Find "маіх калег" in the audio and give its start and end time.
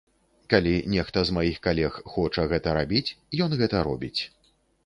1.37-1.99